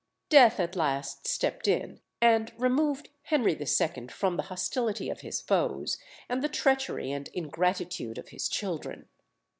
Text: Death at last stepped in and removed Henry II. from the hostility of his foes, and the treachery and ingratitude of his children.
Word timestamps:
Death 0.29 0.59
at 0.59 0.75
last 0.75 1.27
stepped 1.27 1.67
in 1.67 2.01
and 2.19 2.53
removed 2.57 3.09
Henry 3.25 3.51
II. 3.55 4.07
from 4.07 4.35
the 4.35 4.41
hostility 4.49 5.11
of 5.11 5.21
his 5.21 5.39
foes, 5.41 5.99
and 6.27 6.43
the 6.43 6.49
treachery 6.49 7.11
and 7.11 7.27
ingratitude 7.35 8.17
of 8.17 8.29
his 8.29 8.49
children. 8.49 9.09